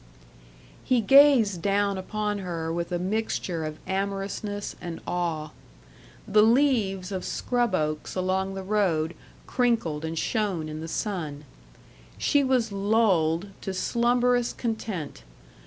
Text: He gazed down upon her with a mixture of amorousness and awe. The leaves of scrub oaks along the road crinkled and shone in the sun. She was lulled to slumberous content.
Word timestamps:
He 0.83 0.99
gazed 0.99 1.61
down 1.61 1.95
upon 1.95 2.39
her 2.39 2.73
with 2.73 2.91
a 2.91 2.97
mixture 2.97 3.63
of 3.63 3.77
amorousness 3.85 4.75
and 4.81 4.99
awe. 5.05 5.51
The 6.27 6.41
leaves 6.41 7.11
of 7.11 7.23
scrub 7.23 7.75
oaks 7.75 8.15
along 8.15 8.55
the 8.55 8.63
road 8.63 9.13
crinkled 9.45 10.03
and 10.03 10.17
shone 10.17 10.67
in 10.67 10.79
the 10.81 10.87
sun. 10.87 11.45
She 12.17 12.43
was 12.43 12.71
lulled 12.71 13.49
to 13.61 13.75
slumberous 13.75 14.53
content. 14.53 15.21